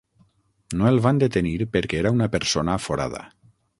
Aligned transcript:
No 0.79 0.87
el 0.91 0.95
van 1.03 1.21
detenir 1.23 1.53
perquè 1.75 1.99
era 1.99 2.13
una 2.17 2.29
persona 2.37 2.77
aforada. 2.81 3.23